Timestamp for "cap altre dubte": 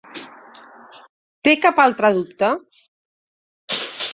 1.67-2.51